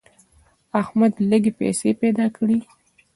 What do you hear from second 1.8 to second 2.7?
پیدا کړې.